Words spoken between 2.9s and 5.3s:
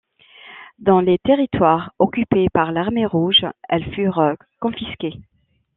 rouge, elles furent confisquées.